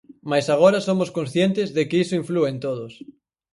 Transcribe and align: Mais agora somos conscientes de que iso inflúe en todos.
Mais 0.29 0.45
agora 0.55 0.79
somos 0.87 1.09
conscientes 1.17 1.67
de 1.75 1.83
que 1.89 1.99
iso 2.03 2.17
inflúe 2.21 2.45
en 2.51 2.57
todos. 2.65 2.93